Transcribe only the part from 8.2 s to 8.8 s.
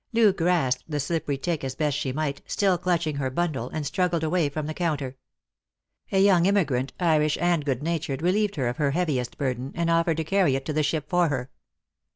relieved her of